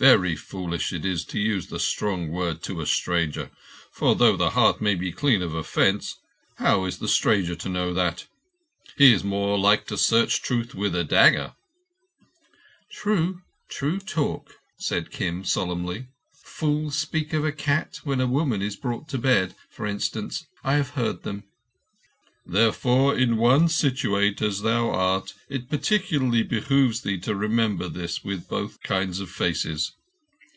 Very 0.00 0.36
foolish 0.36 0.92
it 0.92 1.04
is 1.04 1.24
to 1.24 1.40
use 1.40 1.66
the 1.66 1.84
wrong 2.06 2.28
word 2.28 2.62
to 2.62 2.80
a 2.80 2.86
stranger; 2.86 3.50
for 3.90 4.14
though 4.14 4.36
the 4.36 4.50
heart 4.50 4.80
may 4.80 4.94
be 4.94 5.10
clean 5.10 5.42
of 5.42 5.54
offence, 5.56 6.14
how 6.58 6.84
is 6.84 6.98
the 7.00 7.08
stranger 7.08 7.56
to 7.56 7.68
know 7.68 7.92
that? 7.92 8.24
He 8.96 9.12
is 9.12 9.24
more 9.24 9.58
like 9.58 9.88
to 9.88 9.98
search 9.98 10.40
truth 10.40 10.72
with 10.72 10.94
a 10.94 11.02
dagger." 11.02 11.54
"True. 12.92 13.42
True 13.68 13.98
talk," 13.98 14.60
said 14.78 15.10
Kim 15.10 15.42
solemnly. 15.42 16.06
"Fools 16.44 16.96
speak 16.96 17.32
of 17.32 17.44
a 17.44 17.50
cat 17.50 17.98
when 18.04 18.20
a 18.20 18.28
woman 18.28 18.62
is 18.62 18.76
brought 18.76 19.08
to 19.08 19.18
bed, 19.18 19.56
for 19.68 19.84
instance. 19.84 20.46
I 20.62 20.74
have 20.74 20.90
heard 20.90 21.24
them." 21.24 21.42
"Therefore, 22.50 23.14
in 23.14 23.36
one 23.36 23.68
situate 23.68 24.40
as 24.40 24.62
thou 24.62 24.88
art, 24.90 25.34
it 25.50 25.68
particularly 25.68 26.42
behoves 26.42 27.02
thee 27.02 27.18
to 27.18 27.34
remember 27.34 27.90
this 27.90 28.24
with 28.24 28.48
both 28.48 28.82
kinds 28.82 29.20
of 29.20 29.28
faces. 29.28 29.92